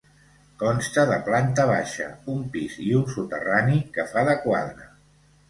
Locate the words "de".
1.11-1.17, 4.33-4.37